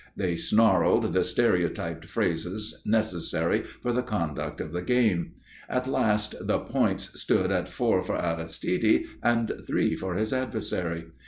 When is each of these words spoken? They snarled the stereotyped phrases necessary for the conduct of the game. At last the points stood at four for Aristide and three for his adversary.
They 0.17 0.35
snarled 0.35 1.13
the 1.13 1.23
stereotyped 1.23 2.05
phrases 2.05 2.81
necessary 2.87 3.61
for 3.83 3.93
the 3.93 4.01
conduct 4.01 4.59
of 4.59 4.73
the 4.73 4.81
game. 4.81 5.33
At 5.69 5.85
last 5.85 6.33
the 6.47 6.57
points 6.57 7.21
stood 7.21 7.51
at 7.51 7.67
four 7.67 8.01
for 8.01 8.17
Aristide 8.19 9.03
and 9.21 9.51
three 9.67 9.95
for 9.95 10.15
his 10.15 10.33
adversary. 10.33 11.05